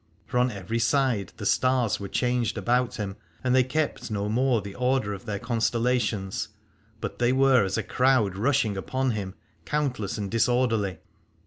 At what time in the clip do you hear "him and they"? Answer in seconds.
2.95-3.63